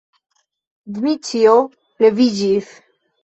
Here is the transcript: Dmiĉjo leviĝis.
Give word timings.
Dmiĉjo 0.95 1.53
leviĝis. 2.05 2.73